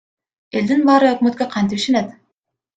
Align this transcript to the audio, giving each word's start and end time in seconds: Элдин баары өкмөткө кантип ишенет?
Элдин 0.61 0.81
баары 0.87 1.11
өкмөткө 1.17 1.49
кантип 1.53 1.85
ишенет? 1.85 2.13